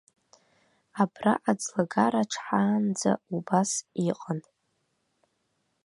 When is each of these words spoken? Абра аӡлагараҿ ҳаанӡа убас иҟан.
Абра 1.01 1.33
аӡлагараҿ 1.49 2.31
ҳаанӡа 2.45 3.11
убас 3.35 3.71
иҟан. 4.09 4.39